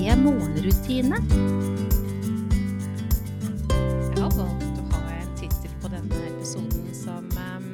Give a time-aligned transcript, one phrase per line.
[0.00, 1.18] morgenrutine.
[3.68, 7.66] Jeg har valgt å ha en tittel på denne episoden som um,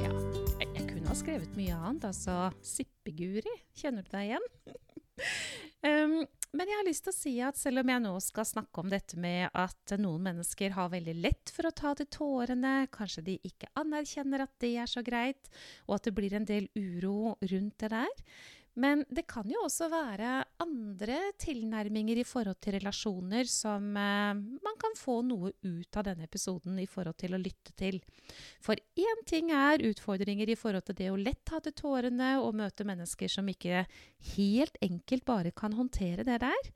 [0.00, 0.14] Ja,
[0.62, 2.08] jeg, kunne ha skrevet mye annet.
[2.08, 3.52] Altså Sippeguri.
[3.76, 4.48] Kjenner du deg igjen?
[5.84, 6.16] um,
[6.56, 8.96] men jeg har lyst til å si at selv om jeg nå skal snakke om
[8.96, 13.40] dette med at noen mennesker har veldig lett for å ta til tårene, kanskje de
[13.44, 15.52] ikke anerkjenner at det er så greit,
[15.84, 18.22] og at det blir en del uro rundt det der,
[18.76, 20.30] men det kan jo også være
[20.60, 26.26] andre tilnærminger i forhold til relasjoner som eh, man kan få noe ut av denne
[26.28, 28.02] episoden i forhold til å lytte til.
[28.60, 32.58] For én ting er utfordringer i forhold til det å lett ha til tårene og
[32.60, 33.86] møte mennesker som ikke
[34.36, 36.72] helt enkelt bare kan håndtere det der.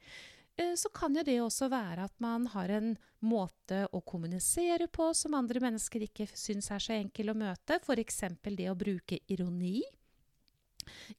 [0.56, 5.12] Eh, så kan jo det også være at man har en måte å kommunisere på
[5.12, 7.76] som andre mennesker ikke syns er så enkel å møte.
[7.84, 8.22] F.eks.
[8.48, 9.82] det å bruke ironi.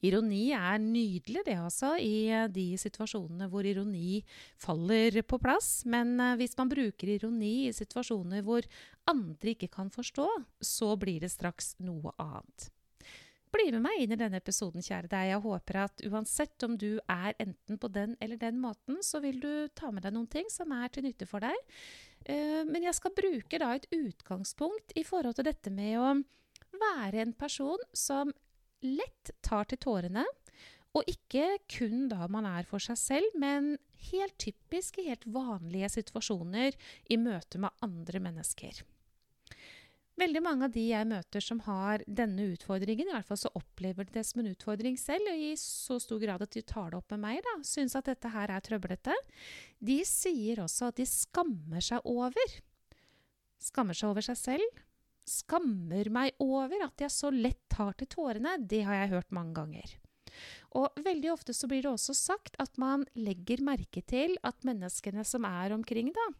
[0.04, 4.20] Ironi er nydelig, det altså, i eh, de situasjonene hvor ironi
[4.60, 5.82] faller på plass.
[5.88, 8.66] Men uh, hvis man bruker ironi i situasjoner hvor
[9.10, 10.28] andre ikke kan forstå,
[10.62, 12.70] så blir det straks noe annet.
[13.52, 15.26] Bli med meg inn i denne episoden, kjære deg.
[15.28, 19.42] Jeg håper at uansett om du er enten på den eller den måten, så vil
[19.42, 21.58] du ta med deg noen ting som er til nytte for deg.
[22.24, 26.14] Uh, men jeg skal bruke da et utgangspunkt i forhold til dette med å
[26.80, 28.32] være en person som
[28.84, 30.24] lett tar til tårene.
[30.92, 33.76] Og ikke kun da man er for seg selv, men
[34.10, 36.76] helt typisk i helt vanlige situasjoner
[37.08, 38.82] i møte med andre mennesker.
[40.20, 44.04] Veldig mange av de jeg møter som har denne utfordringen, i hvert fall så opplever
[44.04, 46.98] de det som en utfordring selv, og i så stor grad at de tar det
[47.00, 49.16] opp med meg, da, syns at dette her er trøblete,
[49.80, 52.58] de sier også at de skammer seg over.
[53.62, 54.82] Skammer seg over seg selv,
[55.28, 59.56] skammer meg over at jeg så lett tar til tårene, det har jeg hørt mange
[59.60, 59.98] ganger.
[60.78, 65.24] Og veldig ofte så blir det også sagt at man legger merke til at menneskene
[65.28, 66.30] som er omkring, da,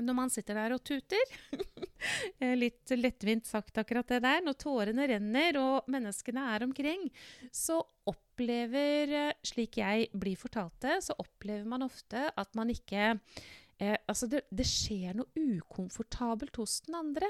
[0.00, 1.34] når man sitter der og tuter
[2.40, 4.40] eh, Litt lettvint sagt akkurat det der.
[4.44, 7.08] Når tårene renner og menneskene er omkring,
[7.52, 13.12] så opplever, eh, slik jeg blir fortalt det, så opplever man ofte at man ikke
[13.12, 17.28] eh, Altså, det, det skjer noe ukomfortabelt hos den andre.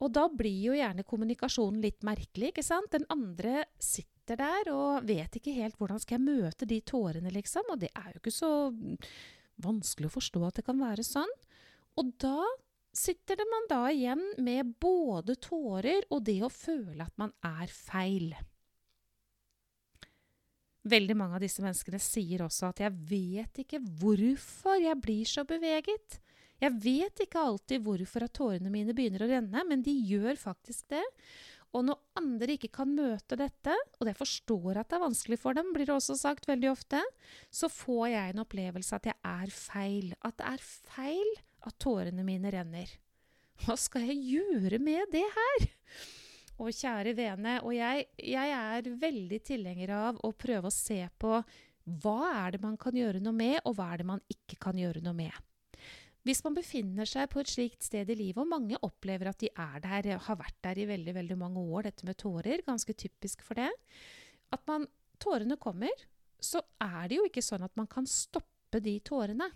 [0.00, 2.88] Og da blir jo gjerne kommunikasjonen litt merkelig, ikke sant?
[2.94, 7.68] Den andre sitter der og vet ikke helt hvordan skal jeg møte de tårene, liksom.
[7.74, 8.52] Og det er jo ikke så
[9.60, 11.32] vanskelig å forstå at det kan være sånn.
[12.00, 12.46] Og da
[12.96, 17.70] sitter det man da igjen med både tårer og det å føle at man er
[17.70, 18.32] feil.
[20.90, 25.44] Veldig mange av disse menneskene sier også at 'jeg vet ikke hvorfor jeg blir så
[25.44, 26.18] beveget'.
[26.60, 30.90] Jeg vet ikke alltid hvorfor at tårene mine begynner å renne, men de gjør faktisk
[30.92, 31.04] det.
[31.70, 35.56] Og når andre ikke kan møte dette, og jeg forstår at det er vanskelig for
[35.56, 37.02] dem, blir det også sagt veldig ofte,
[37.54, 40.10] så får jeg en opplevelse at jeg er feil.
[40.26, 41.30] At det er feil
[41.68, 42.90] at tårene mine renner.
[43.60, 45.68] Hva skal jeg gjøre med det her?
[46.60, 51.38] Og kjære vene, og jeg, jeg er veldig tilhenger av å prøve å se på
[52.02, 54.76] hva er det man kan gjøre noe med, og hva er det man ikke kan
[54.76, 55.32] gjøre noe med.
[56.26, 59.48] Hvis man befinner seg på et slikt sted i livet, og mange opplever at de
[59.54, 63.44] er der, har vært der i veldig veldig mange år, dette med tårer, ganske typisk
[63.46, 63.70] for det,
[64.52, 64.84] at man,
[65.22, 66.04] tårene kommer,
[66.40, 69.48] så er det jo ikke sånn at man kan stoppe de tårene.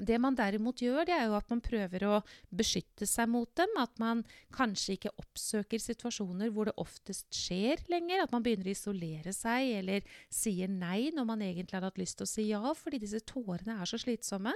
[0.00, 2.20] Det man derimot gjør, det er jo at man prøver å
[2.56, 3.72] beskytte seg mot dem.
[3.80, 4.22] At man
[4.54, 8.24] kanskje ikke oppsøker situasjoner hvor det oftest skjer lenger.
[8.24, 12.20] At man begynner å isolere seg eller sier nei når man egentlig hadde hatt lyst
[12.20, 14.54] til å si ja, fordi disse tårene er så slitsomme.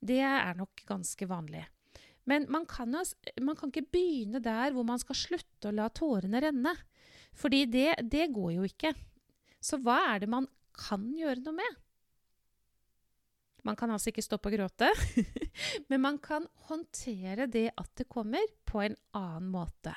[0.00, 1.64] Det er nok ganske vanlig.
[2.26, 6.42] Men man kan, man kan, ikke begynne der hvor man skal slutte å la tårene
[6.42, 6.74] renne.
[7.36, 8.92] Fordi det, det går jo ikke.
[9.62, 11.82] Så hva er det man kan gjøre noe med?
[13.66, 14.88] Man kan altså ikke stoppe å gråte,
[15.90, 19.94] men man kan håndtere det at det kommer, på en annen måte.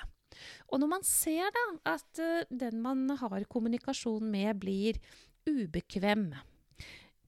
[0.69, 4.97] Og når man ser da at uh, den man har kommunikasjon med, blir
[5.49, 6.31] ubekvem,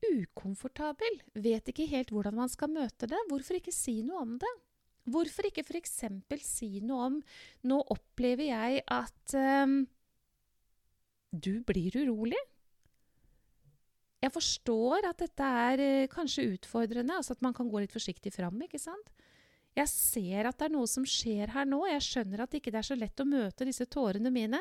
[0.10, 3.20] ukomfortabel, vet ikke helt hvordan man skal møte det.
[3.30, 4.52] Hvorfor ikke si noe om det?
[5.12, 5.98] Hvorfor ikke f.eks.
[6.46, 7.18] si noe om
[7.66, 9.82] Nå opplever jeg at um,
[11.32, 12.40] du blir urolig.
[14.22, 18.34] Jeg forstår at dette er uh, kanskje utfordrende, altså at man kan gå litt forsiktig
[18.36, 18.62] fram.
[18.62, 19.10] ikke sant?
[19.72, 21.80] Jeg ser at det er noe som skjer her nå.
[21.88, 24.60] Jeg skjønner at det ikke er så lett å møte disse tårene mine.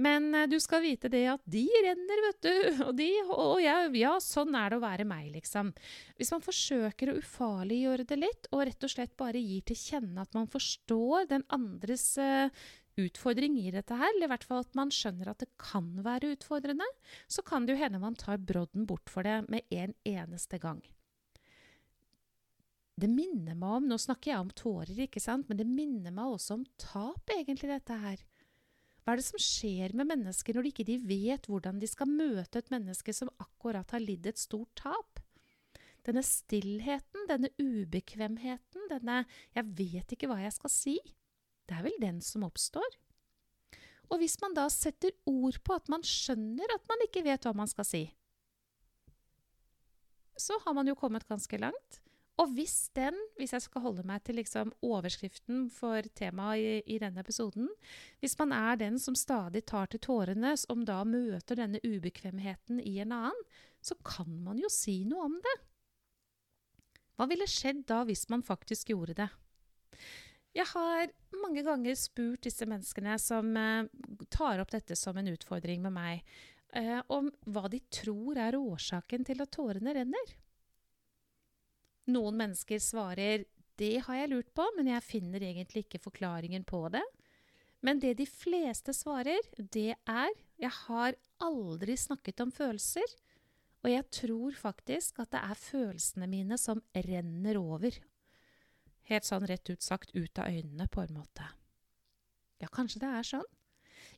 [0.00, 2.56] Men uh, du skal vite det at de renner, vet du.
[2.88, 5.70] Og de Og jeg, ja, sånn er det å være meg, liksom.
[6.18, 10.26] Hvis man forsøker å ufarliggjøre det litt, og rett og slett bare gir til kjenne
[10.26, 12.50] at man forstår den andres uh,
[12.98, 16.34] utfordring i dette her, eller i hvert fall at man skjønner at det kan være
[16.34, 16.86] utfordrende,
[17.30, 20.82] så kan det jo hende man tar brodden bort for det med en eneste gang.
[23.00, 26.34] Det minner meg om Nå snakker jeg om tårer, ikke sant, men det minner meg
[26.34, 28.20] også om tap, egentlig, dette her.
[29.00, 32.60] Hva er det som skjer med mennesker når de ikke vet hvordan de skal møte
[32.60, 35.22] et menneske som akkurat har lidd et stort tap?
[36.04, 39.24] Denne stillheten, denne ubekvemheten, denne
[39.54, 41.14] 'jeg vet ikke hva jeg skal si',
[41.68, 42.98] det er vel den som oppstår.
[44.10, 47.54] Og hvis man da setter ord på at man skjønner at man ikke vet hva
[47.54, 48.14] man skal si,
[50.36, 52.00] så har man jo kommet ganske langt.
[52.40, 56.98] Og hvis den, hvis jeg skal holde meg til liksom overskriften for temaet i, i,
[57.02, 57.68] denne episoden
[58.22, 62.96] Hvis man er den som stadig tar til tårene, som da møter denne ubekvemheten i
[63.04, 63.44] en annen,
[63.84, 65.56] så kan man jo si noe om det.
[67.16, 69.28] Hva ville skjedd da hvis man faktisk gjorde det?
[70.56, 71.10] Jeg har
[71.42, 73.90] mange ganger spurt disse menneskene som eh,
[74.32, 76.24] tar opp dette som en utfordring med meg,
[76.74, 80.32] eh, om hva de tror er årsaken til at tårene renner.
[82.10, 83.44] Noen mennesker svarer
[83.80, 87.06] 'det har jeg lurt på, men jeg finner egentlig ikke forklaringen på det'.
[87.82, 93.16] Men det de fleste svarer, det er 'jeg har aldri snakket om følelser',
[93.82, 97.90] og jeg tror faktisk at det er følelsene mine som renner over.
[99.08, 101.46] Helt sånn rett ut sagt ut av øynene, på en måte.
[102.60, 103.48] Ja, kanskje det er sånn.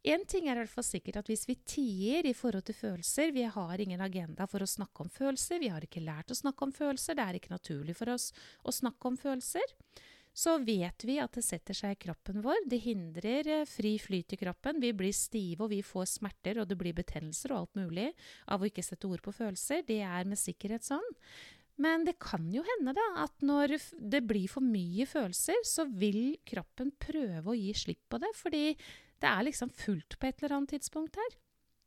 [0.02, 3.30] Én ting er i hvert fall sikkert at hvis vi tier i forhold til følelser
[3.36, 6.66] Vi har ingen agenda for å snakke om følelser, vi har ikke lært å snakke
[6.66, 8.32] om følelser, det er ikke naturlig for oss
[8.66, 9.76] å snakke om følelser.
[10.32, 12.64] Så vet vi at det setter seg i kroppen vår.
[12.64, 14.80] Det hindrer eh, fri flyt i kroppen.
[14.80, 18.06] Vi blir stive, og vi får smerter, og det blir betennelser og alt mulig
[18.48, 19.84] av å ikke sette ord på følelser.
[19.84, 21.04] Det er med sikkerhet sånn.
[21.82, 26.38] Men det kan jo hende da, at når det blir for mye følelser, så vil
[26.48, 28.64] kroppen prøve å gi slipp på det, fordi
[29.22, 31.38] det er liksom fullt på et eller annet tidspunkt her.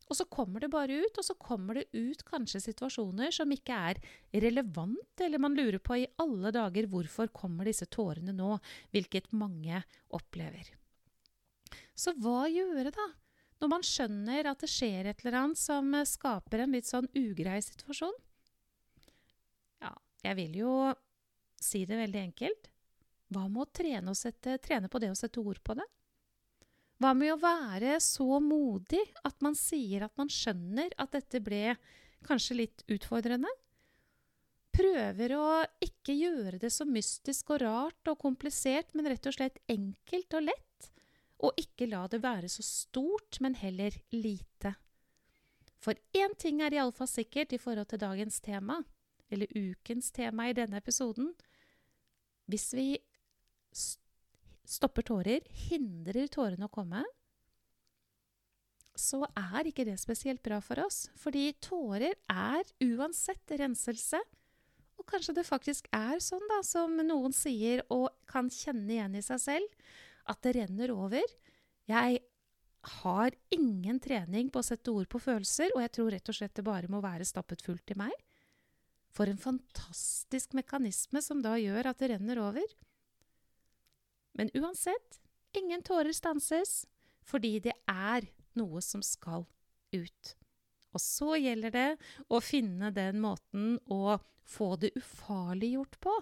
[0.06, 3.78] Og så kommer det bare ut, og så kommer det ut kanskje situasjoner som ikke
[3.90, 4.00] er
[4.46, 8.52] relevant, eller man lurer på i alle dager hvorfor kommer disse tårene nå,
[8.94, 9.82] hvilket mange
[10.14, 10.70] opplever.
[11.98, 13.08] Så hva gjøre, da?
[13.64, 17.58] Når man skjønner at det skjer et eller annet som skaper en litt sånn ugrei
[17.66, 18.16] situasjon?
[19.82, 19.94] Ja,
[20.28, 20.74] jeg vil jo
[21.58, 22.70] si det veldig enkelt.
[23.34, 25.88] Hva med å trene, sette, trene på det å sette ord på det?
[27.02, 31.76] Hva med å være så modig at man sier at man skjønner at dette ble
[32.26, 33.52] kanskje litt utfordrende?
[34.76, 35.48] Prøver å
[35.84, 40.48] ikke gjøre det så mystisk og rart og komplisert, men rett og slett enkelt og
[40.50, 40.90] lett.
[41.44, 44.74] Og ikke la det være så stort, men heller lite.
[45.80, 48.80] For én ting er iallfall sikkert i forhold til dagens tema,
[49.32, 51.34] eller ukens tema i denne episoden.
[52.52, 52.88] Hvis vi
[54.68, 57.04] stopper tårer, hindrer tårene å komme,
[58.96, 61.06] så er ikke det spesielt bra for oss.
[61.20, 64.22] Fordi tårer er uansett renselse.
[64.96, 69.26] Og kanskje det faktisk er sånn, da, som noen sier og kan kjenne igjen i
[69.26, 69.92] seg selv,
[70.32, 71.36] at det renner over.
[71.92, 72.22] Jeg
[73.02, 76.56] har ingen trening på å sette ord på følelser, og jeg tror rett og slett
[76.56, 78.16] det bare må være stappet fullt i meg.
[79.16, 82.66] For en fantastisk mekanisme som da gjør at det renner over.
[84.36, 85.20] Men uansett,
[85.56, 86.84] ingen tårer stanses,
[87.26, 88.28] fordi det er
[88.60, 89.46] noe som skal
[89.96, 90.36] ut.
[90.96, 91.90] Og så gjelder det
[92.32, 96.14] å finne den måten å få det ufarliggjort på,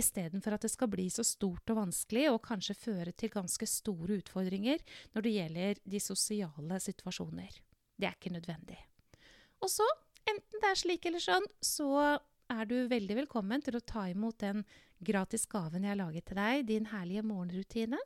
[0.00, 4.18] istedenfor at det skal bli så stort og vanskelig og kanskje føre til ganske store
[4.18, 4.82] utfordringer
[5.14, 7.60] når det gjelder de sosiale situasjoner.
[7.98, 8.80] Det er ikke nødvendig.
[9.62, 9.86] Og så,
[10.28, 14.40] enten det er slik eller sånn, så er du veldig velkommen til å ta imot
[14.42, 14.64] den
[15.04, 18.00] gratis gaven jeg har laget til deg, din herlige morgenrutine.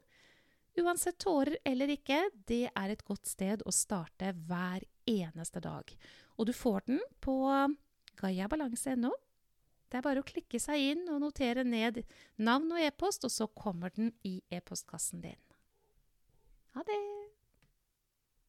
[0.80, 2.18] Uansett tårer eller ikke,
[2.48, 5.90] det er et godt sted å starte hver eneste dag.
[6.38, 7.36] Og du får den på
[8.20, 9.12] gayabalanse.no.
[9.92, 12.00] Det er bare å klikke seg inn og notere ned
[12.40, 15.40] navn og e-post, og så kommer den i e-postkassen din.
[16.72, 17.31] Ha det!